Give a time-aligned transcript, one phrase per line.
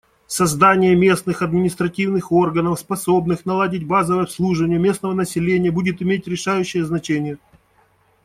[0.25, 7.37] Создание местных административных органов, способных наладить базовое обслуживание местного населения, будет иметь решающее значение.